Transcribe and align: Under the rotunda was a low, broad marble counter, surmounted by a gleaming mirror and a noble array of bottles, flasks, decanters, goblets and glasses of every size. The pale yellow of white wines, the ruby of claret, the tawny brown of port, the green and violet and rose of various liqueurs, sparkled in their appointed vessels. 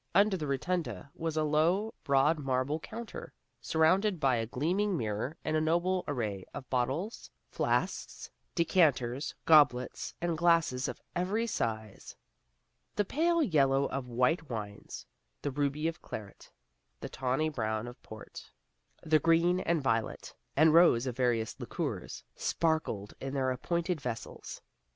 Under 0.15 0.35
the 0.35 0.47
rotunda 0.47 1.11
was 1.13 1.37
a 1.37 1.43
low, 1.43 1.93
broad 2.03 2.39
marble 2.39 2.79
counter, 2.79 3.35
surmounted 3.61 4.19
by 4.19 4.37
a 4.37 4.47
gleaming 4.47 4.97
mirror 4.97 5.37
and 5.45 5.55
a 5.55 5.61
noble 5.61 6.03
array 6.07 6.43
of 6.55 6.67
bottles, 6.71 7.29
flasks, 7.51 8.31
decanters, 8.55 9.35
goblets 9.45 10.15
and 10.19 10.39
glasses 10.39 10.87
of 10.87 10.99
every 11.15 11.45
size. 11.45 12.15
The 12.95 13.05
pale 13.05 13.43
yellow 13.43 13.85
of 13.91 14.07
white 14.07 14.49
wines, 14.49 15.05
the 15.43 15.51
ruby 15.51 15.87
of 15.87 16.01
claret, 16.01 16.49
the 16.99 17.07
tawny 17.07 17.49
brown 17.49 17.85
of 17.87 18.01
port, 18.01 18.49
the 19.03 19.19
green 19.19 19.59
and 19.59 19.83
violet 19.83 20.33
and 20.55 20.73
rose 20.73 21.05
of 21.05 21.15
various 21.15 21.59
liqueurs, 21.59 22.23
sparkled 22.35 23.13
in 23.21 23.35
their 23.35 23.51
appointed 23.51 24.01
vessels. 24.01 24.63